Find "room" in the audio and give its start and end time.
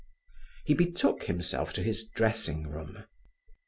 2.65-3.03